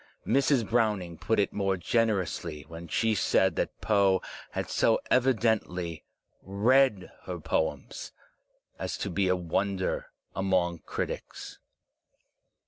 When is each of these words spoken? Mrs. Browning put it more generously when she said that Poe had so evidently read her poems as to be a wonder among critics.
Mrs. 0.25 0.67
Browning 0.67 1.19
put 1.19 1.39
it 1.39 1.53
more 1.53 1.77
generously 1.77 2.63
when 2.63 2.87
she 2.87 3.13
said 3.13 3.55
that 3.55 3.79
Poe 3.81 4.19
had 4.53 4.67
so 4.67 4.99
evidently 5.11 6.03
read 6.41 7.11
her 7.25 7.39
poems 7.39 8.11
as 8.79 8.97
to 8.97 9.11
be 9.11 9.27
a 9.27 9.35
wonder 9.35 10.07
among 10.35 10.79
critics. 10.79 11.59